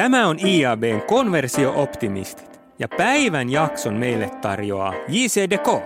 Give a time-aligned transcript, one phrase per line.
[0.00, 5.82] Tämä on IABn konversio-optimistit ja päivän jakson meille tarjoaa JC Deco.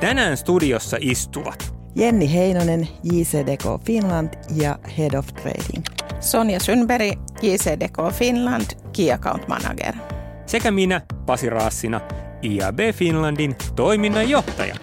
[0.00, 5.84] Tänään studiossa istuvat Jenni Heinonen, JC Deco Finland ja Head of Trading.
[6.20, 9.94] Sonja Sundberg, JC Deco Finland, Key Account Manager.
[10.46, 12.00] sekä minä, Pasi Raassina,
[12.42, 14.74] IAB Finlandin toiminnanjohtaja.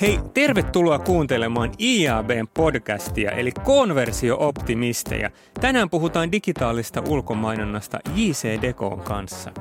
[0.00, 5.30] Hei, tervetuloa kuuntelemaan IABn podcastia, eli konversio-optimisteja.
[5.60, 9.52] Tänään puhutaan digitaalista ulkomainonnasta JC Dekon kanssa.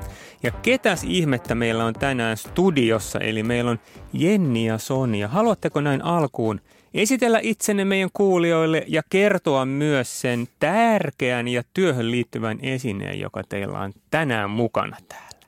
[0.43, 3.79] Ja ketäs ihmettä meillä on tänään studiossa, eli meillä on
[4.13, 5.27] Jenni ja Sonja.
[5.27, 6.61] Haluatteko näin alkuun
[6.93, 13.79] esitellä itsenne meidän kuulijoille ja kertoa myös sen tärkeän ja työhön liittyvän esineen, joka teillä
[13.79, 15.47] on tänään mukana täällä?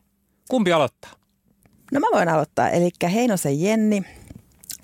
[0.50, 1.12] Kumpi aloittaa?
[1.92, 2.70] No mä voin aloittaa.
[2.70, 4.04] Eli Heinosen Jenni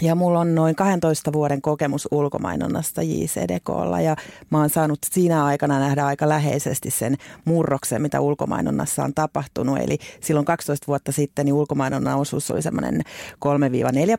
[0.01, 4.15] ja mulla on noin 12 vuoden kokemus ulkomainonnasta JCDKlla ja
[4.49, 7.15] mä oon saanut siinä aikana nähdä aika läheisesti sen
[7.45, 9.77] murroksen, mitä ulkomainonnassa on tapahtunut.
[9.77, 13.07] Eli silloin 12 vuotta sitten niin ulkomainonnan osuus oli semmoinen 3-4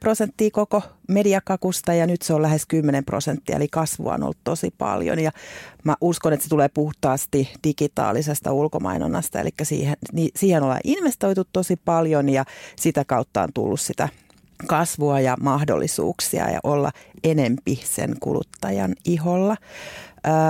[0.00, 4.74] prosenttia koko mediakakusta ja nyt se on lähes 10 prosenttia, eli kasvua on ollut tosi
[4.78, 5.18] paljon.
[5.18, 5.30] Ja
[5.84, 9.96] mä uskon, että se tulee puhtaasti digitaalisesta ulkomainonnasta, eli siihen,
[10.36, 12.44] siihen ollaan investoitu tosi paljon ja
[12.76, 14.08] sitä kautta on tullut sitä
[14.66, 16.90] kasvua ja mahdollisuuksia ja olla
[17.24, 19.56] enempi sen kuluttajan iholla.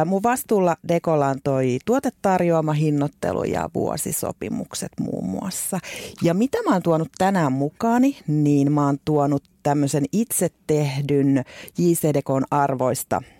[0.07, 5.79] Mun vastuulla Dekolla on toi tuotetarjoama, hinnoittelu ja vuosisopimukset muun muassa.
[6.23, 11.45] Ja mitä mä oon tuonut tänään mukaani, niin mä oon tuonut tämmöisen itse tehdyn
[11.79, 13.23] JCDKn arvoista–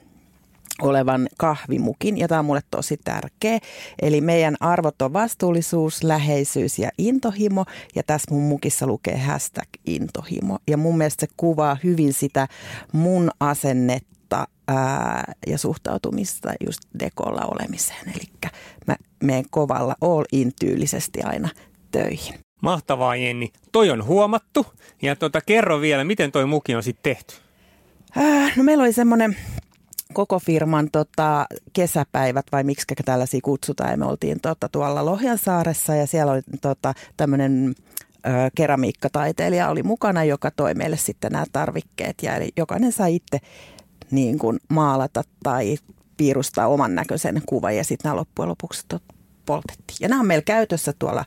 [0.83, 3.59] olevan kahvimukin, ja tämä on mulle tosi tärkeä.
[4.03, 10.59] Eli meidän arvot on vastuullisuus, läheisyys ja intohimo, ja tässä mun mukissa lukee hashtag intohimo.
[10.69, 12.49] Ja mun mielestä se kuvaa hyvin sitä
[12.93, 18.09] mun asennetta ää, ja suhtautumista just dekolla olemiseen.
[18.09, 18.51] Eli
[18.87, 21.49] mä menen kovalla all in tyylisesti aina
[21.91, 22.35] töihin.
[22.63, 23.53] Mahtavaa Jenni.
[23.73, 24.67] Toi on huomattu.
[25.03, 27.35] Ja tota, kerro vielä, miten toi muki on sitten tehty?
[28.19, 29.37] Äh, no meillä oli semmoinen
[30.17, 33.91] koko firman tota, kesäpäivät vai miksi tällaisia kutsutaan.
[33.91, 37.75] Ja me oltiin tota, tuolla Lohjansaaressa ja siellä oli tota, tämmöinen
[38.55, 42.15] keramiikkataiteilija oli mukana, joka toi meille sitten nämä tarvikkeet.
[42.23, 43.39] Ja eli jokainen sai itse
[44.11, 45.77] niin kuin maalata tai
[46.17, 48.83] piirustaa oman näköisen kuvan ja sitten nämä loppujen lopuksi
[49.47, 49.97] poltettiin.
[50.01, 51.25] Ja nämä on meillä käytössä tuolla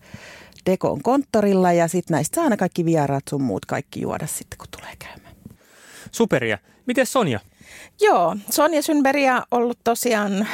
[0.66, 4.68] Dekon konttorilla ja sitten näistä saa aina kaikki vieraat sun muut kaikki juoda sitten, kun
[4.72, 5.36] tulee käymään.
[6.12, 6.58] Superia.
[6.86, 7.40] Miten Sonja?
[8.02, 10.48] Joo, Sonja on ollut tosiaan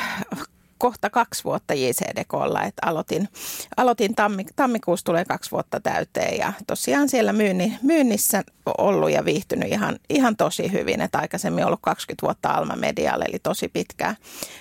[0.78, 3.30] kohta kaksi vuotta JCDKlla, että aloitin,
[3.78, 8.44] aloitin tammi, tammikuussa tulee kaksi vuotta täyteen ja tosiaan siellä myynni, myynnissä
[8.78, 13.40] ollut ja viihtynyt ihan, ihan tosi hyvin, että aikaisemmin ollut 20 vuotta Alma Medialle, eli
[13.40, 14.16] tosi pitkää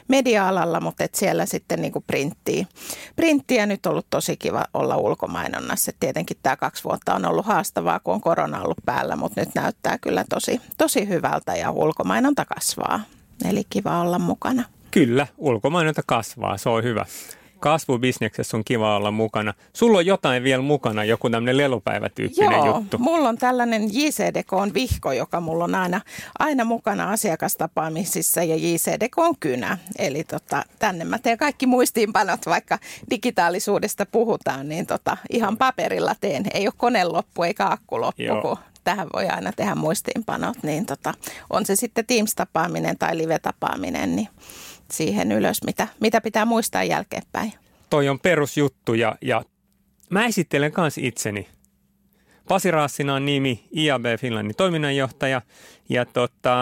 [0.09, 2.67] media-alalla, mutta et siellä sitten niin printtiä,
[3.17, 5.91] printtiä nyt ollut tosi kiva olla ulkomainonnassa.
[5.91, 9.55] Et tietenkin tämä kaksi vuotta on ollut haastavaa, kun on korona ollut päällä, mutta nyt
[9.55, 13.01] näyttää kyllä tosi, tosi hyvältä ja ulkomainonta kasvaa.
[13.49, 14.74] Eli kiva olla mukana.
[14.95, 17.07] Kyllä, ulkomainonta kasvaa, se on hyvä.
[17.61, 19.55] Kasvubisneksessä on kiva olla mukana.
[19.73, 22.99] Sulla on jotain vielä mukana, joku tämmöinen lelupäivätyyppinen Joo, juttu.
[22.99, 26.01] mulla on tällainen JCDK on vihko, joka mulla on aina,
[26.39, 29.79] aina mukana asiakastapaamisissa ja JCDK on kynä.
[29.99, 32.79] Eli tota, tänne mä teen kaikki muistiinpanot, vaikka
[33.11, 36.45] digitaalisuudesta puhutaan, niin tota, ihan paperilla teen.
[36.55, 38.43] Ei ole kone loppu eikä akku loppu, Joo.
[38.43, 41.15] kun tähän voi aina tehdä muistiinpanot, niin tota,
[41.51, 44.29] on se sitten Teams-tapaaminen tai live-tapaaminen, niin
[44.91, 47.53] siihen ylös, mitä, mitä pitää muistaa jälkeenpäin.
[47.91, 49.43] Toi on perusjuttu ja, ja
[50.11, 51.49] mä esittelen kanssa itseni.
[52.49, 55.43] Pasi Raassina on nimi, IAB Finlandin toiminnanjohtaja
[55.89, 56.57] ja tota,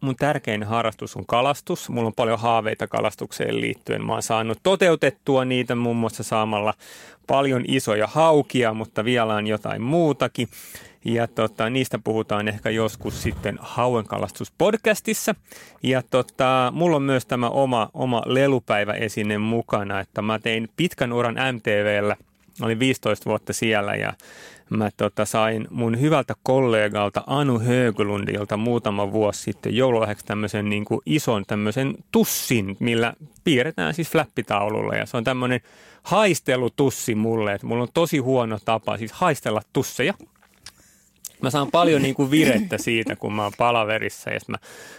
[0.00, 1.88] mun tärkein harrastus on kalastus.
[1.88, 4.06] Mulla on paljon haaveita kalastukseen liittyen.
[4.06, 6.74] Mä oon saanut toteutettua niitä muun muassa saamalla
[7.26, 10.48] paljon isoja haukia, mutta vielä on jotain muutakin.
[11.04, 15.34] Ja tota, niistä puhutaan ehkä joskus sitten Hauenkalastuspodcastissa.
[15.82, 21.36] Ja tota, mulla on myös tämä oma, oma lelupäiväesine mukana, että mä tein pitkän uran
[21.52, 22.16] MTVllä.
[22.62, 24.12] Olin 15 vuotta siellä ja
[24.70, 31.00] mä tota, sain mun hyvältä kollegalta Anu Höglundilta muutama vuosi sitten joululahjaksi tämmöisen niin kuin
[31.06, 33.14] ison tämmöisen tussin, millä
[33.44, 35.60] piirretään siis flappitaululla ja se on tämmöinen
[36.02, 40.14] haistelutussi mulle, että mulla on tosi huono tapa siis haistella tusseja.
[41.42, 44.56] Mä saan paljon niin kuin virettä siitä, kun mä oon palaverissa ja mä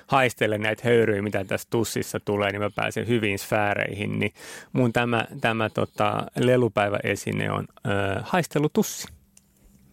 [0.08, 4.20] haistelen näitä höyryjä, mitä tässä tussissa tulee, niin mä pääsen hyviin sfääreihin.
[4.20, 4.34] Niin
[4.74, 7.90] mun tämä, tämä tota, lelupäiväesine on ö,
[8.24, 9.08] haistelutussi.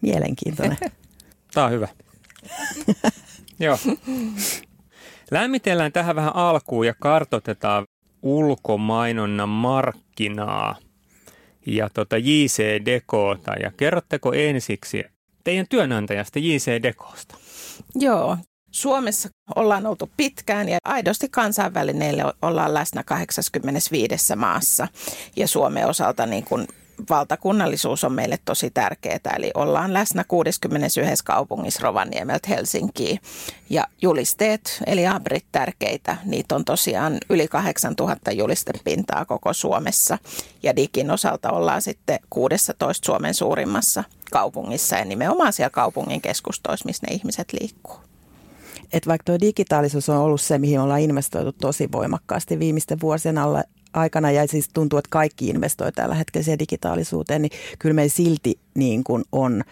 [0.01, 0.77] Mielenkiintoinen.
[1.53, 1.87] Tämä on hyvä.
[3.59, 3.77] Joo.
[5.31, 7.85] Lämmitellään tähän vähän alkuun ja kartotetaan
[8.21, 10.75] ulkomainonnan markkinaa
[11.65, 13.53] ja tota JC Dekota.
[13.53, 15.03] Ja kerrotteko ensiksi
[15.43, 17.35] teidän työnantajasta JC Dekosta?
[17.95, 18.37] Joo,
[18.71, 24.87] Suomessa ollaan oltu pitkään ja aidosti kansainvälinen ollaan läsnä 85 maassa.
[25.35, 26.67] Ja Suomen osalta niin kuin
[27.09, 29.35] valtakunnallisuus on meille tosi tärkeää.
[29.35, 33.19] Eli ollaan läsnä 61 kaupungissa Rovaniemeltä Helsinkiin.
[33.69, 40.17] Ja julisteet, eli abrit tärkeitä, niitä on tosiaan yli 8000 julistepintaa koko Suomessa.
[40.63, 47.07] Ja digin osalta ollaan sitten 16 Suomen suurimmassa kaupungissa ja nimenomaan siellä kaupungin keskustoissa, missä
[47.07, 47.97] ne ihmiset liikkuu.
[48.93, 53.63] Et vaikka tuo digitaalisuus on ollut se, mihin ollaan investoitu tosi voimakkaasti viimeisten vuosien alla,
[53.93, 58.59] aikana ja siis tuntuu, että kaikki investoi tällä hetkellä siihen digitaalisuuteen, niin kyllä meillä silti
[58.75, 59.63] niin kuin on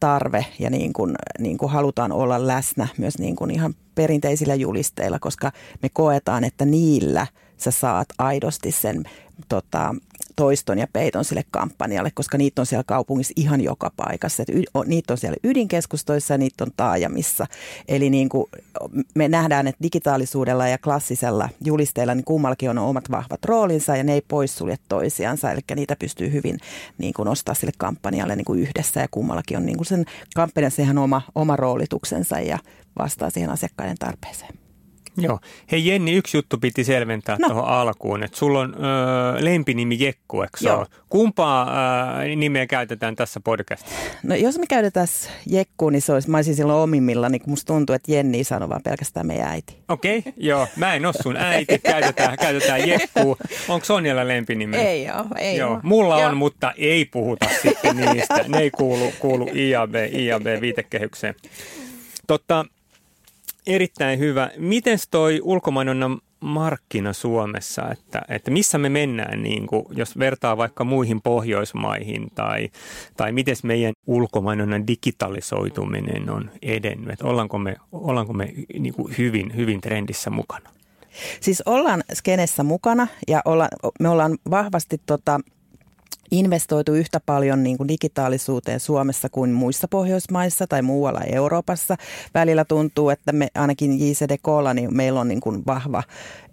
[0.00, 5.18] tarve ja niin kuin, niin kuin halutaan olla läsnä myös niin kuin ihan perinteisillä julisteilla,
[5.18, 5.52] koska
[5.82, 7.26] me koetaan, että niillä
[7.58, 9.04] sä saat aidosti sen
[9.48, 9.94] tota,
[10.38, 14.42] toiston ja peiton sille kampanjalle, koska niitä on siellä kaupungissa ihan joka paikassa.
[14.42, 17.46] Et y, niitä on siellä ydinkeskustoissa ja niitä on taajamissa.
[17.88, 18.46] Eli niin kuin
[19.14, 24.12] me nähdään, että digitaalisuudella ja klassisella julisteilla niin kummallakin on omat vahvat roolinsa ja ne
[24.12, 25.52] ei poissulje toisiansa.
[25.52, 26.58] Eli niitä pystyy hyvin
[26.98, 30.04] niin kuin nostaa sille kampanjalle niin kuin yhdessä ja kummallakin on niin kuin sen
[30.34, 32.58] kampanjassa ihan oma, oma roolituksensa ja
[32.98, 34.67] vastaa siihen asiakkaiden tarpeeseen.
[35.22, 35.38] Joo.
[35.72, 37.48] Hei Jenni, yksi juttu piti selventää no.
[37.48, 40.86] tuohon alkuun, että sulla on ö, lempinimi Jekku, eikö Joo.
[41.08, 41.70] Kumpaa
[42.22, 43.96] ö, nimeä käytetään tässä podcastissa?
[44.22, 45.06] No jos me käytetään
[45.46, 48.82] Jekku, niin se olisi, mä olisin silloin omimmilla, niin musta tuntuu, että Jenni sanoo vaan
[48.82, 49.76] pelkästään meidän äiti.
[49.88, 50.66] Okei, okay, joo.
[50.76, 53.36] Mä en ole sun äiti, käytetään, käytetään Jekku.
[53.68, 54.76] Onko Sonjalla lempinimi?
[54.76, 55.70] Ei ole, ei joo.
[55.70, 55.80] Ole.
[55.82, 56.28] Mulla joo.
[56.28, 58.44] on, mutta ei puhuta sitten niistä.
[58.48, 61.34] Ne ei kuulu, kuulu IAB, IAB-viitekehykseen.
[62.26, 62.64] Totta,
[63.68, 64.50] erittäin hyvä.
[64.56, 70.84] Miten toi ulkomainonnan markkina Suomessa, että, että missä me mennään, niin kuin, jos vertaa vaikka
[70.84, 72.68] muihin Pohjoismaihin tai,
[73.16, 79.56] tai miten meidän ulkomainonnan digitalisoituminen on edennyt, että ollaanko me, ollaanko me niin kuin hyvin,
[79.56, 80.70] hyvin trendissä mukana?
[81.40, 83.68] Siis ollaan skenessä mukana ja olla,
[84.00, 85.40] me ollaan vahvasti tota,
[86.30, 91.96] investoitu yhtä paljon niin kuin digitaalisuuteen Suomessa kuin muissa Pohjoismaissa tai muualla Euroopassa.
[92.34, 96.02] Välillä tuntuu, että me ainakin JCDKlla niin meillä on niin kuin vahva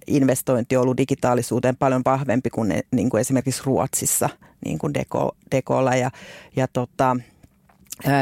[0.08, 4.30] investointi ollut digitaalisuuteen paljon vahvempi kuin, ne, niin kuin esimerkiksi Ruotsissa
[4.66, 5.96] niin kuin Deko, Dekolla.
[5.96, 6.12] Ja,
[6.56, 7.18] ja tota,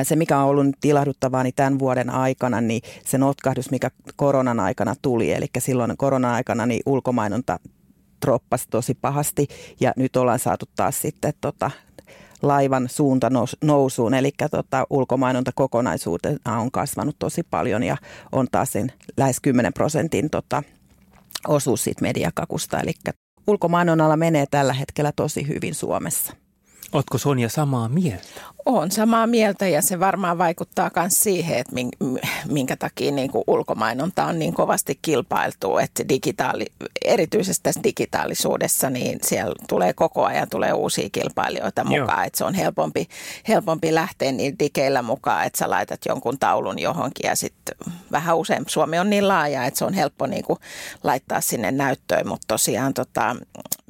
[0.03, 4.95] se, mikä on ollut tilahduttavaa niin tämän vuoden aikana, niin se notkahdus, mikä koronan aikana
[5.01, 7.59] tuli, eli silloin korona-aikana niin ulkomainonta
[8.23, 9.47] droppasi tosi pahasti
[9.79, 11.71] ja nyt ollaan saatu taas sitten tota,
[12.41, 13.31] laivan suunta
[13.63, 17.97] nousuun, eli tota, ulkomainonta kokonaisuutena on kasvanut tosi paljon ja
[18.31, 20.63] on taas sen lähes 10 prosentin tota,
[21.47, 22.93] osuus siitä mediakakusta, eli
[23.47, 26.42] ulkomainonnalla menee tällä hetkellä tosi hyvin Suomessa.
[26.93, 28.41] Oletko Sonja samaa mieltä?
[28.65, 31.75] Olen samaa mieltä ja se varmaan vaikuttaa myös siihen, että
[32.49, 36.65] minkä takia niin kuin ulkomainonta on niin kovasti kilpailtu, että digitaali,
[37.05, 42.27] erityisesti tässä digitaalisuudessa niin siellä tulee koko ajan tulee uusia kilpailijoita mukaan, Joo.
[42.27, 43.07] että se on helpompi,
[43.47, 47.77] helpompi lähteä niin dikeillä mukaan, että sä laitat jonkun taulun johonkin ja sitten
[48.11, 50.59] vähän usein Suomi on niin laaja, että se on helppo niin kuin
[51.03, 53.35] laittaa sinne näyttöön, mutta tosiaan tota,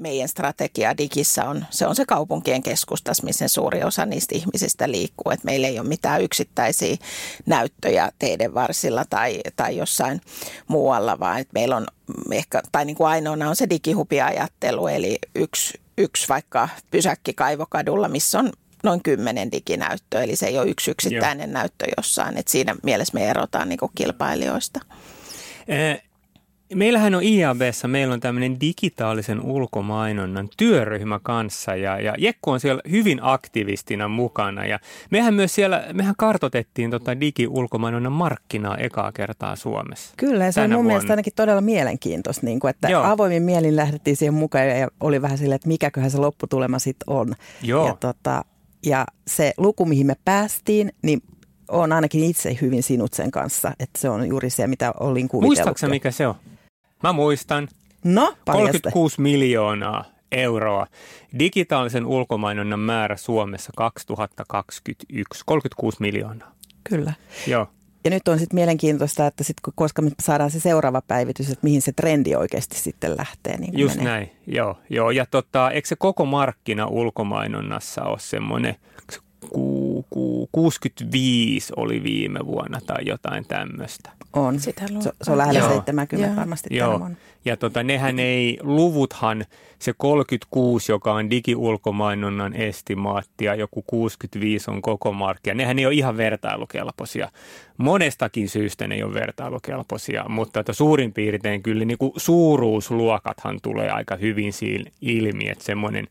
[0.03, 5.31] meidän strategia digissä on, se on se kaupunkien keskustas, missä suuri osa niistä ihmisistä liikkuu.
[5.31, 6.97] Et meillä ei ole mitään yksittäisiä
[7.45, 10.21] näyttöjä teidän varsilla tai, tai jossain
[10.67, 11.87] muualla, vaan et meillä on
[12.31, 18.39] ehkä, tai niin kuin ainoana on se digihupiajattelu, eli yksi, yksi vaikka pysäkki Kaivokadulla, missä
[18.39, 18.51] on
[18.83, 21.59] noin kymmenen diginäyttöä, eli se ei ole yksi yksittäinen Joo.
[21.59, 24.79] näyttö jossain, että siinä mielessä me erotaan niin kuin kilpailijoista.
[25.67, 26.03] Eh
[26.75, 32.81] Meillähän on IABssa, meillä on tämmöinen digitaalisen ulkomainonnan työryhmä kanssa ja, ja Jekku on siellä
[32.91, 40.13] hyvin aktivistina mukana ja mehän myös siellä, mehän kartotettiin tota digi-ulkomainonnan markkinaa ekaa kertaa Suomessa.
[40.17, 40.87] Kyllä se on mun vuonna.
[40.87, 43.03] mielestä ainakin todella mielenkiintoista, niin kuin, että Joo.
[43.03, 47.33] avoimin mielin lähdettiin siihen mukaan ja oli vähän silleen, että mikäköhän se lopputulema sitten on.
[47.61, 47.87] Joo.
[47.87, 48.45] Ja, tota,
[48.85, 51.21] ja se luku, mihin me päästiin, niin
[51.67, 55.57] on ainakin itse hyvin sinut sen kanssa, että se on juuri se, mitä olin kuvitellut.
[55.57, 56.35] Muistaaksä, mikä se on?
[57.03, 57.67] Mä muistan.
[58.03, 60.87] No, 36 miljoonaa euroa.
[61.39, 66.51] Digitaalisen ulkomainonnan määrä Suomessa 2021, 36 miljoonaa.
[66.83, 67.13] Kyllä.
[67.47, 67.67] Joo.
[68.05, 71.81] Ja nyt on sitten mielenkiintoista, että sit, koska me saadaan se seuraava päivitys, että mihin
[71.81, 73.57] se trendi oikeasti sitten lähtee.
[73.57, 74.11] Niin Just menee.
[74.11, 74.77] näin, joo.
[74.89, 75.11] joo.
[75.11, 78.75] Ja tota, eikö se koko markkina ulkomainonnassa ole semmoinen
[80.11, 84.11] luku 65 oli viime vuonna tai jotain tämmöistä.
[84.33, 84.59] On.
[84.59, 85.69] Sitä se, se on lähellä Joo.
[85.69, 86.35] 70 Joo.
[86.35, 86.99] varmasti Joo.
[86.99, 87.17] vuonna.
[87.45, 89.45] Ja tota, nehän ei, luvuthan,
[89.79, 95.93] se 36, joka on digiulkomainonnan estimaatti ja joku 65 on koko markkia, nehän ei ole
[95.93, 97.29] ihan vertailukelpoisia.
[97.77, 103.89] Monestakin syystä ne ei ole vertailukelpoisia, mutta että suurin piirtein kyllä niin kuin suuruusluokathan tulee
[103.89, 106.07] aika hyvin siinä ilmi, että semmoinen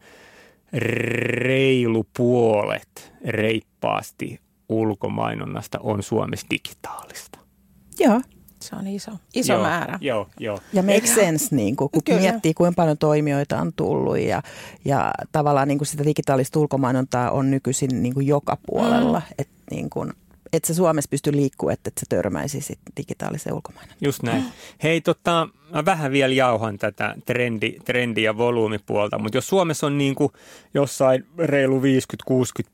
[0.73, 7.38] reilu puolet reippaasti ulkomainonnasta on Suomessa digitaalista.
[7.99, 8.21] Joo.
[8.62, 9.99] Se on iso, iso joo, määrä.
[10.00, 10.59] Joo, joo.
[10.73, 12.21] Ja make sense, niin kuin, kun Kyllä.
[12.21, 14.43] miettii, kuinka paljon toimijoita on tullut ja,
[14.85, 19.19] ja tavallaan niin kuin sitä digitaalista ulkomainontaa on nykyisin niin kuin joka puolella.
[19.19, 19.35] Mm.
[19.38, 20.12] Että niin kuin,
[20.52, 23.99] et se Suomessa pysty liikkumaan, että et sä törmäisi sit digitaaliseen ulkomainontaan.
[24.00, 24.44] Just näin.
[24.82, 29.99] Hei, tota, mä vähän vielä jauhan tätä trendi, trendi- ja volyymipuolta, mutta jos Suomessa on
[29.99, 30.32] niin kuin
[30.75, 31.85] jossain reilu 50-60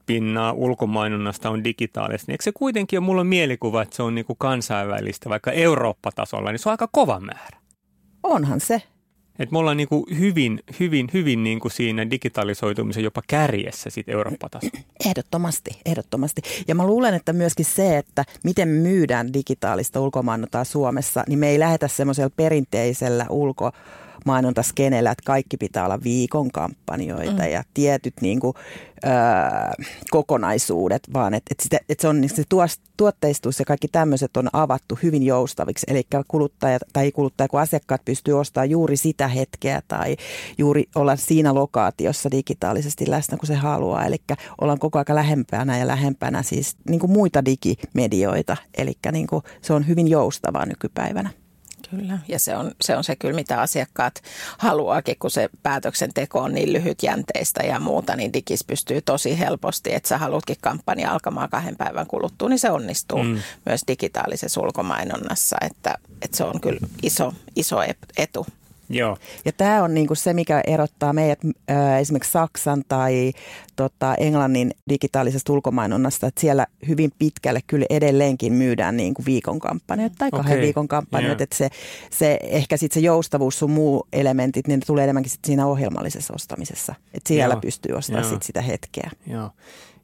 [0.07, 4.15] pinnaa ulkomainonnasta on digitaalista, niin eikö se kuitenkin ole, mulla on mielikuva, että se on
[4.15, 7.59] niin kuin kansainvälistä, vaikka Eurooppa-tasolla, niin se on aika kova määrä.
[8.23, 8.83] Onhan se.
[9.39, 14.09] Et me ollaan niin kuin hyvin, hyvin, hyvin niin kuin siinä digitalisoitumisen jopa kärjessä sit
[14.09, 14.79] Eurooppa-tasolla.
[15.07, 16.43] Ehdottomasti, ehdottomasti.
[16.69, 21.49] Ja mä luulen, että myöskin se, että miten me myydään digitaalista ulkomainontaa Suomessa, niin me
[21.49, 23.27] ei lähetä semmoisella perinteisellä
[24.19, 27.51] ulkomainontaskenellä, että kaikki pitää olla viikon kampanjoita mm.
[27.53, 28.55] ja tietyt niin kuin,
[29.05, 32.43] ö, kokonaisuudet, vaan että et sitä, et se on niin se
[32.97, 35.87] tuotteistus ja kaikki tämmöiset on avattu hyvin joustaviksi.
[35.89, 40.17] Eli kuluttajat tai kuluttaja, kun asiakkaat pystyy ostamaan juuri sitä hetkeä tai
[40.59, 44.07] juuri olla siinä lokaatiossa digitaalisesti läsnä, kun se haluaa.
[44.07, 44.17] Eli
[44.61, 48.57] ollaan koko ajan lähempänä ja lähempänä siis niin kuin muita digimedioita.
[48.79, 51.31] Eli niin kuin se on hyvin joustavaa nykypäivänä.
[51.91, 54.23] Kyllä, ja se on, se on se kyllä, mitä asiakkaat
[54.59, 60.09] haluaakin, kun se päätöksenteko on niin lyhytjänteistä ja muuta, niin digis pystyy tosi helposti, että
[60.09, 63.39] sä haluatkin kampanja alkamaan kahden päivän kuluttua, niin se onnistuu mm.
[63.67, 67.77] myös digitaalisessa ulkomainonnassa, että, että se on kyllä iso, iso
[68.17, 68.47] etu.
[68.89, 69.17] Joo.
[69.45, 71.39] Ja tämä on niinku se, mikä erottaa meidät
[71.71, 73.33] äh, esimerkiksi Saksan tai
[73.77, 80.31] tota, Englannin digitaalisesta ulkomainonnasta, että siellä hyvin pitkälle kyllä edelleenkin myydään niinku viikon kampanjoita tai
[80.31, 81.43] kahden Okei, viikon kampanjoita.
[81.43, 81.45] joo.
[81.45, 81.71] Että se,
[82.11, 86.35] se, ehkä sitten se joustavuus sun muu elementit, niin ne tulee enemmänkin sit siinä ohjelmallisessa
[86.35, 86.95] ostamisessa.
[87.15, 89.11] Että siellä Joo, pystyy ostamaan sit sitä hetkeä.
[89.27, 89.51] Joo.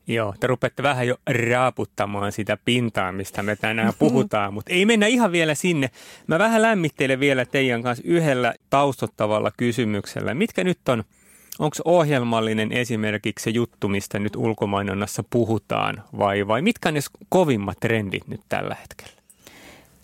[0.06, 1.16] Joo, te rupeatte vähän jo
[1.48, 5.90] raaputtamaan sitä pintaa, mistä me tänään puhutaan, mutta ei mennä ihan vielä sinne.
[6.26, 10.34] Mä vähän lämmittelen vielä teidän kanssa yhdellä taustottavalla kysymyksellä.
[10.34, 11.04] Mitkä nyt on,
[11.58, 17.80] onko ohjelmallinen esimerkiksi se juttu, mistä nyt ulkomainonnassa puhutaan, vai, vai mitkä on ne kovimmat
[17.80, 19.23] trendit nyt tällä hetkellä?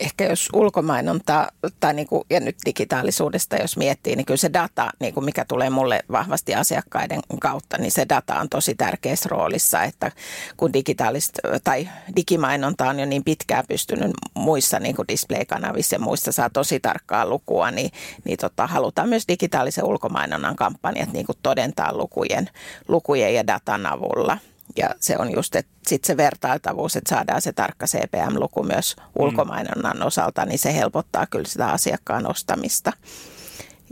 [0.01, 4.91] Ehkä jos ulkomainonta tai niin kuin, ja nyt digitaalisuudesta jos miettii, niin kyllä se data,
[4.99, 9.83] niin kuin mikä tulee mulle vahvasti asiakkaiden kautta, niin se data on tosi tärkeässä roolissa,
[9.83, 10.11] että
[10.57, 16.31] kun digitaalista tai digimainonta on jo niin pitkään pystynyt muissa niin kuin display-kanavissa ja muissa
[16.31, 17.91] saa tosi tarkkaa lukua, niin,
[18.23, 22.49] niin tota, halutaan myös digitaalisen ulkomainonnan kampanjat niin kuin todentaa lukujen,
[22.87, 24.37] lukujen ja datan avulla.
[24.77, 30.03] Ja se on just, että sitten se vertailtavuus, että saadaan se tarkka CPM-luku myös ulkomainonnan
[30.03, 32.91] osalta, niin se helpottaa kyllä sitä asiakkaan ostamista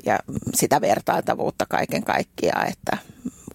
[0.05, 0.19] ja
[0.55, 2.97] sitä vertailtavuutta kaiken kaikkiaan, että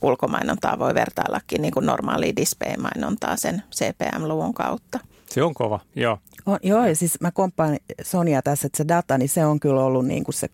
[0.02, 4.98] ulkomainontaa voi vertaillakin niin kuin normaalia display-mainontaa sen CPM-luvun kautta.
[5.30, 6.18] Se on kova, joo.
[6.46, 9.84] On, joo, ja siis mä komppaan Sonia tässä, että se data, niin se on kyllä
[9.84, 10.48] ollut niin kuin se,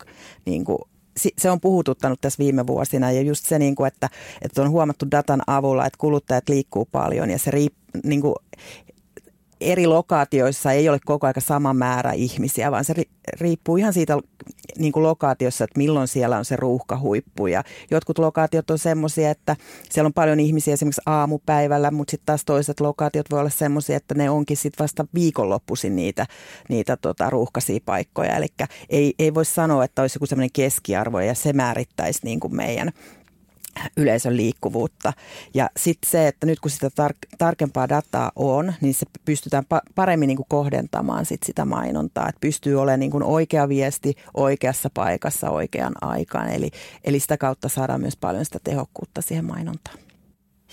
[0.44, 0.78] niin kuin,
[1.38, 4.08] se on puhututtanut tässä viime vuosina ja just se, niin kuin, että,
[4.42, 7.74] että on huomattu datan avulla, että kuluttajat liikkuu paljon ja se riip,
[8.04, 8.34] niin kuin,
[9.60, 14.18] eri lokaatioissa ei ole koko aika sama määrä ihmisiä, vaan se ri- riippuu ihan siitä
[14.78, 17.46] niin kuin lokaatiossa, että milloin siellä on se ruuhkahuippu.
[17.46, 19.56] Ja jotkut lokaatiot on semmoisia, että
[19.90, 24.14] siellä on paljon ihmisiä esimerkiksi aamupäivällä, mutta sitten taas toiset lokaatiot voi olla semmoisia, että
[24.14, 26.26] ne onkin sitten vasta viikonloppuisin niitä,
[26.68, 28.36] niitä tota, ruuhkaisia paikkoja.
[28.36, 28.46] Eli
[28.88, 32.92] ei, ei voi sanoa, että olisi joku semmoinen keskiarvo ja se määrittäisi niin kuin meidän
[33.96, 35.12] yleisön liikkuvuutta.
[35.54, 39.92] Ja sitten se, että nyt kun sitä tar- tarkempaa dataa on, niin se pystytään pa-
[39.94, 42.28] paremmin niin kuin kohdentamaan sit sitä mainontaa.
[42.28, 46.48] Että pystyy olemaan niin kuin oikea viesti oikeassa paikassa oikeaan aikaan.
[46.48, 46.70] Eli,
[47.04, 49.98] eli sitä kautta saadaan myös paljon sitä tehokkuutta siihen mainontaan.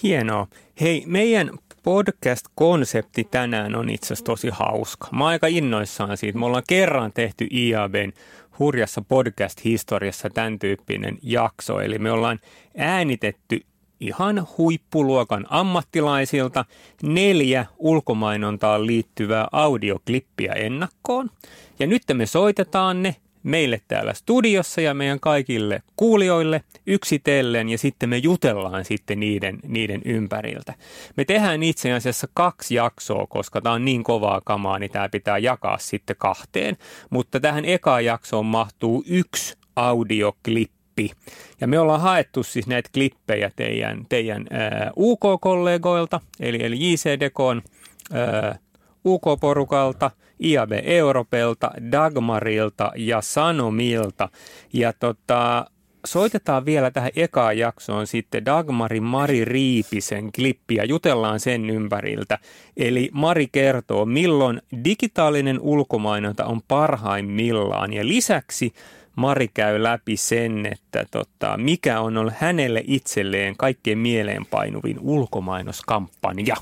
[0.04, 0.48] Hienoa.
[0.82, 1.50] Hei, meidän
[1.88, 5.08] podcast-konsepti tänään on itse asiassa tosi hauska.
[5.12, 6.40] Mä oon aika innoissaan siitä.
[6.40, 8.12] Me ollaan kerran tehty IABn
[8.60, 11.80] hurjassa podcast-historiassa tämän tyyppinen jakso.
[11.80, 12.40] Eli me ollaan
[12.78, 13.62] äänitetty
[14.00, 16.66] ihan huippuluokan ammattilaisilta
[17.04, 21.30] neljä ulkomainontaan liittyvää audioklippiä ennakkoon.
[21.80, 23.16] Ja nyt me soitetaan ne
[23.48, 30.02] meille täällä studiossa ja meidän kaikille kuulijoille yksitellen ja sitten me jutellaan sitten niiden, niiden
[30.06, 30.74] ympäriltä.
[31.18, 35.38] Me tehdään itse asiassa kaksi jaksoa, koska tämä on niin kovaa kamaa, niin tämä pitää
[35.38, 36.78] jakaa sitten kahteen.
[37.10, 41.12] Mutta tähän ekaan jaksoon mahtuu yksi audioklippi.
[41.62, 47.62] Ja me ollaan haettu siis näitä klippejä teidän, teidän ää, UK-kollegoilta, eli, eli JCDKn
[48.14, 48.60] ää,
[49.08, 50.12] UK-porukalta,
[50.44, 54.30] IAB Europelta, Dagmarilta ja Sanomilta.
[54.74, 55.66] Ja tota,
[56.06, 62.40] soitetaan vielä tähän ekaan jaksoon sitten Dagmarin Mari Riipisen klippiä, jutellaan sen ympäriltä.
[62.78, 68.74] Eli Mari kertoo, milloin digitaalinen ulkomainonta on parhaimmillaan ja lisäksi
[69.16, 76.56] Mari käy läpi sen, että tota, mikä on ollut hänelle itselleen kaikkein mieleenpainuvin ulkomainoskampanja.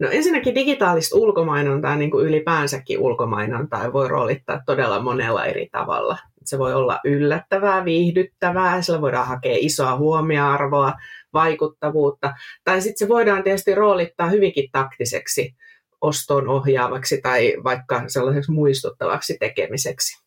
[0.00, 6.18] No ensinnäkin digitaalista ulkomainontaa, niin kuin ylipäänsäkin ulkomainontaa, voi roolittaa todella monella eri tavalla.
[6.44, 10.92] Se voi olla yllättävää, viihdyttävää, sillä voidaan hakea isoa huomioarvoa,
[11.32, 12.34] vaikuttavuutta,
[12.64, 15.54] tai sitten se voidaan tietysti roolittaa hyvinkin taktiseksi
[16.00, 20.24] ostoon ohjaavaksi tai vaikka sellaiseksi muistuttavaksi tekemiseksi.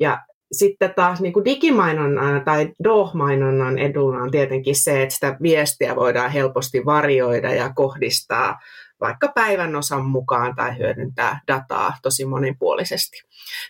[0.00, 0.18] Ja
[0.58, 6.30] sitten taas niin kuin digimainonnan tai DOH-mainonnan eduna on tietenkin se, että sitä viestiä voidaan
[6.30, 8.58] helposti varjoida ja kohdistaa
[9.00, 13.22] vaikka päivän osan mukaan tai hyödyntää dataa tosi monipuolisesti.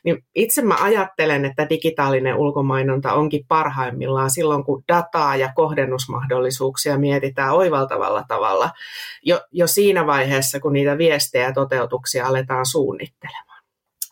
[0.04, 7.54] Niin itse mä ajattelen, että digitaalinen ulkomainonta onkin parhaimmillaan silloin, kun dataa ja kohdennusmahdollisuuksia mietitään
[7.54, 8.70] oivaltavalla tavalla
[9.22, 13.53] jo, jo siinä vaiheessa, kun niitä viestejä ja toteutuksia aletaan suunnittelemaan.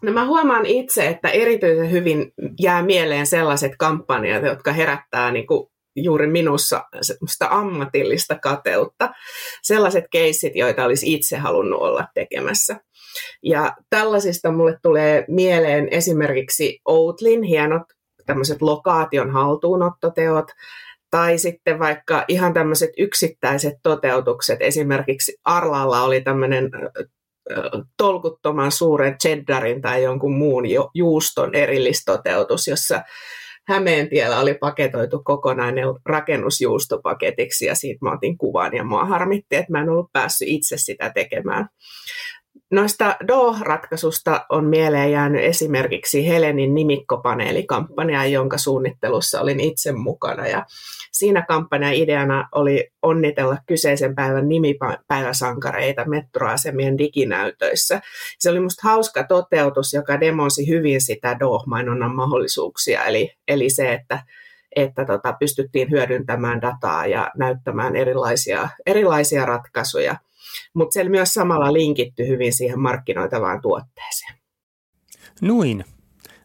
[0.02, 5.68] No mä huomaan itse, että erityisen hyvin jää mieleen sellaiset kampanjat, jotka herättää niin kuin
[5.96, 6.84] juuri minussa
[7.26, 9.10] sitä ammatillista kateutta.
[9.62, 12.80] Sellaiset keissit, joita olisi itse halunnut olla tekemässä.
[13.42, 17.82] Ja tällaisista mulle tulee mieleen esimerkiksi Outlin hienot
[18.26, 20.46] tämmöiset lokaation haltuunottoteot,
[21.10, 24.58] tai sitten vaikka ihan tämmöiset yksittäiset toteutukset.
[24.62, 26.70] Esimerkiksi Arlalla oli tämmöinen
[27.96, 33.02] tolkuttoman suuren cheddarin tai jonkun muun juuston erillistoteutus, jossa
[33.68, 39.80] Hämeentiellä oli paketoitu kokonainen rakennusjuustopaketiksi ja siitä mä otin kuvan ja mua harmitti, että mä
[39.80, 41.68] en ollut päässyt itse sitä tekemään.
[42.72, 50.46] Noista DO-ratkaisusta on mieleen jäänyt esimerkiksi Helenin nimikkopaneelikampanja, jonka suunnittelussa olin itse mukana.
[50.46, 50.66] Ja
[51.12, 58.00] siinä kampanjan ideana oli onnitella kyseisen päivän nimipäiväsankareita metroasemien diginäytöissä.
[58.38, 64.22] Se oli musta hauska toteutus, joka demonsi hyvin sitä DO-mainonnan mahdollisuuksia, eli, eli se, että
[64.76, 70.16] että tota, pystyttiin hyödyntämään dataa ja näyttämään erilaisia, erilaisia ratkaisuja–
[70.74, 74.34] mutta se myös samalla linkitty hyvin siihen markkinoitavaan tuotteeseen.
[75.40, 75.84] Noin.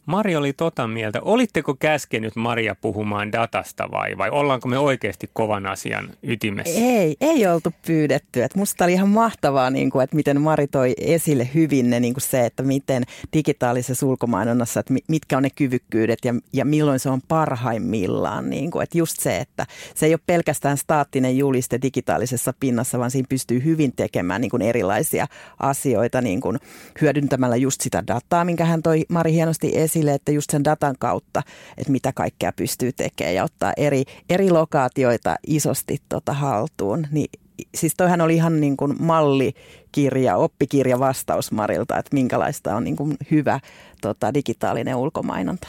[0.08, 1.20] Mari oli tota mieltä.
[1.22, 6.80] Olitteko käskenyt Maria puhumaan datasta vai, vai ollaanko me oikeasti kovan asian ytimessä?
[6.80, 8.44] Ei, ei oltu pyydetty.
[8.44, 12.14] Et musta oli ihan mahtavaa, niin kuin, että miten Mari toi esille hyvin ne, niin
[12.14, 17.10] kuin se, että miten digitaalisessa ulkomainonnassa, että mitkä on ne kyvykkyydet ja, ja milloin se
[17.10, 18.50] on parhaimmillaan.
[18.50, 19.66] Niin kuin, että just se, että
[19.96, 24.62] se ei ole pelkästään staattinen juliste digitaalisessa pinnassa, vaan siinä pystyy hyvin tekemään niin kuin
[24.62, 25.28] erilaisia
[25.60, 26.58] asioita niin kuin
[27.02, 30.96] hyödyntämällä just sitä dataa, minkä hän toi Mari hienosti esille esille, että just sen datan
[31.00, 31.44] kautta,
[31.78, 37.30] että mitä kaikkea pystyy tekemään ja ottaa eri, eri lokaatioita isosti tota haltuun, niin
[37.76, 43.18] siis toihan oli ihan niin kuin mallikirja, oppikirja vastaus Marilta, että minkälaista on niin kuin
[43.32, 43.60] hyvä
[44.02, 45.68] tota, digitaalinen ulkomainonta.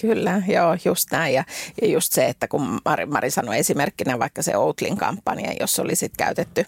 [0.00, 1.34] Kyllä, joo, just näin.
[1.34, 1.44] Ja,
[1.82, 5.96] ja just se, että kun Mari, Mari sanoi esimerkkinä vaikka se Outlin kampanja, jos oli
[5.96, 6.66] sitten käytetty,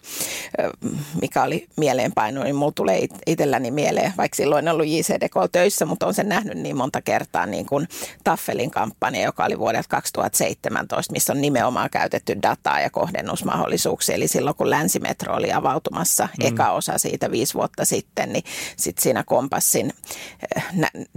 [1.20, 6.14] mikä oli mieleenpaino, niin mulla tulee itselläni mieleen, vaikka silloin ollut JCDK töissä, mutta on
[6.14, 7.88] sen nähnyt niin monta kertaa niin kuin
[8.24, 14.14] Taffelin kampanja, joka oli vuodelta 2017, missä on nimenomaan käytetty dataa ja kohdennusmahdollisuuksia.
[14.14, 16.46] Eli silloin kun Länsimetro oli avautumassa, mm.
[16.46, 18.44] eka osa siitä viisi vuotta sitten, niin
[18.76, 19.92] sitten siinä kompassin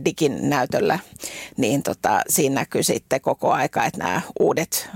[0.05, 0.99] digin näytöllä,
[1.57, 4.89] niin tota, tota, siinä näkyy sitten koko aika, että nämä uudet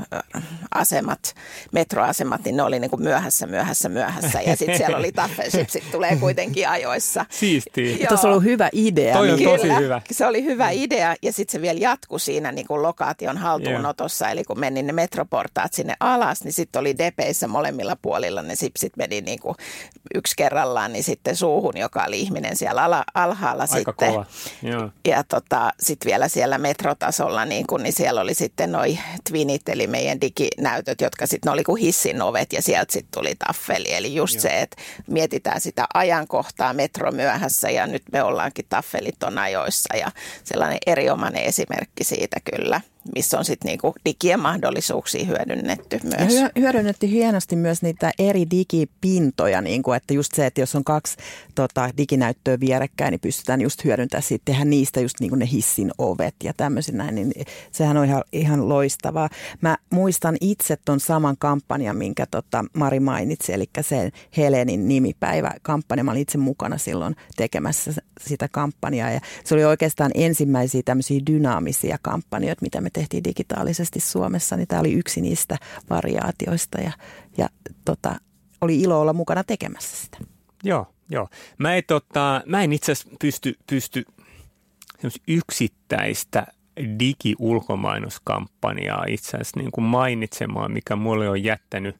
[0.75, 1.35] asemat,
[1.71, 4.41] metroasemat, niin ne oli niin kuin myöhässä, myöhässä, myöhässä.
[4.41, 7.25] Ja sitten siellä oli Taffenshipsit tulee kuitenkin ajoissa.
[7.29, 8.07] Siistiä.
[8.07, 9.13] Tuossa on ollut hyvä idea.
[9.13, 10.01] Toi on Kyllä, tosi hyvä.
[10.11, 14.25] Se oli hyvä idea ja sitten se vielä jatkui siinä niin kuin lokaation haltuunotossa.
[14.25, 14.31] Yeah.
[14.31, 18.41] Eli kun meni ne metroportaat sinne alas, niin sitten oli depeissä molemmilla puolilla.
[18.41, 19.55] Ne sipsit meni niin kuin
[20.15, 24.11] yksi kerrallaan niin sitten suuhun, joka oli ihminen siellä ala, alhaalla Aika sitten.
[24.11, 24.25] Kova.
[24.61, 24.89] Joo.
[25.07, 28.99] Ja tota, sitten vielä siellä metro mikrotasolla, niin, kun, niin siellä oli sitten noi
[29.29, 33.93] twinit, eli meidän diginäytöt, jotka sitten oli kuin hissin ovet ja sieltä sitten tuli taffeli.
[33.93, 34.41] Eli just Joo.
[34.41, 40.11] se, että mietitään sitä ajankohtaa metro myöhässä ja nyt me ollaankin taffelit on ajoissa ja
[40.43, 42.81] sellainen eriomainen esimerkki siitä kyllä
[43.15, 46.33] missä on sitten niinku digien mahdollisuuksia hyödynnetty myös.
[46.33, 51.17] Ja hyödynnetty hienosti myös niitä eri digipintoja, niinku, että just se, että jos on kaksi
[51.55, 56.35] tota, diginäyttöä vierekkäin, niin pystytään just hyödyntämään sitten tehdä niistä just niinku ne hissin ovet
[56.43, 57.31] ja tämmöisiä näin, niin
[57.71, 59.29] sehän on ihan, ihan loistavaa.
[59.61, 66.03] Mä muistan itse ton saman kampanjan, minkä tota Mari mainitsi, eli se Helenin nimipäivä-kampanja.
[66.03, 71.97] Mä olin itse mukana silloin tekemässä sitä kampanjaa ja se oli oikeastaan ensimmäisiä tämmöisiä dynaamisia
[72.01, 75.57] kampanjoita, mitä me tehtiin digitaalisesti Suomessa, niin tämä oli yksi niistä
[75.89, 76.91] variaatioista ja,
[77.37, 77.49] ja
[77.85, 78.15] tota,
[78.61, 80.17] oli ilo olla mukana tekemässä sitä.
[80.63, 81.27] Joo, joo.
[81.57, 84.05] Mä, ei, tota, mä en itse asiassa pysty, pysty
[85.27, 86.47] yksittäistä
[86.99, 91.95] digi-ulkomainouskampanjaa itse asiassa niin kuin mainitsemaan, mikä mulle on jättänyt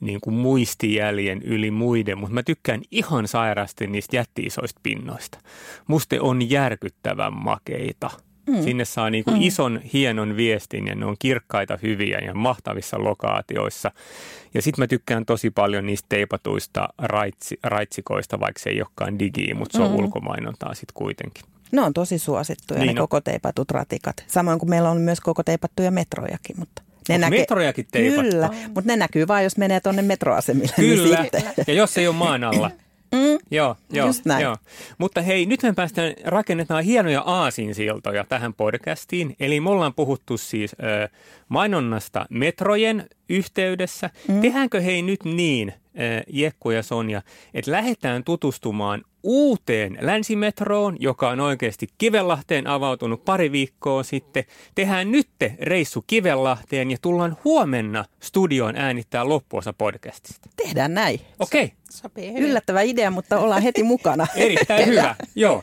[0.00, 5.38] niin kuin muistijäljen yli muiden, mutta mä tykkään ihan sairaasti niistä jätti-isoista pinnoista.
[5.86, 8.10] Musta on järkyttävän makeita–
[8.48, 8.62] Mm.
[8.62, 9.42] Sinne saa niin kuin mm.
[9.42, 13.90] ison, hienon viestin ja ne on kirkkaita, hyviä ja mahtavissa lokaatioissa.
[14.54, 19.54] Ja sitten mä tykkään tosi paljon niistä teipatuista raitsi, raitsikoista, vaikka se ei olekaan digi,
[19.54, 19.96] mutta se on mm.
[19.96, 21.44] ulkomainontaa sitten kuitenkin.
[21.72, 24.24] Ne on tosi suosittuja niin ne koko teipatut ratikat.
[24.26, 28.30] Samoin kuin meillä on myös koko teipattuja metrojakin, mutta ne näkee, metrojakin teipattu?
[28.30, 30.72] Kyllä, mutta ne näkyy vain, jos menee tuonne metroasemille.
[30.78, 32.70] Niin Kyllä, niin ja jos ei ole maan alla.
[33.12, 34.42] Mm, joo, joo, just näin.
[34.42, 34.56] joo.
[34.98, 39.36] Mutta hei, nyt me päästään rakennetaan hienoja aasinsiltoja tähän podcastiin.
[39.40, 41.08] Eli me ollaan puhuttu siis ö,
[41.48, 44.10] mainonnasta metrojen yhteydessä.
[44.28, 44.40] Mm.
[44.40, 45.72] Tehdäänkö hei nyt niin,
[46.28, 47.22] Jekku ja Sonja,
[47.54, 54.44] että lähdetään tutustumaan uuteen länsimetroon, joka on oikeasti Kivelahteen avautunut pari viikkoa sitten.
[54.74, 55.28] Tehdään nyt
[55.60, 60.48] reissu Kivelahteen ja tullaan huomenna studioon äänittää loppuosa podcastista.
[60.56, 61.20] Tehdään näin.
[61.38, 61.64] Okei.
[61.64, 61.76] Okay.
[61.90, 62.42] Sopii hyvin.
[62.42, 64.26] Yllättävä idea, mutta ollaan heti mukana.
[64.36, 65.62] Erittäin hyvä, joo.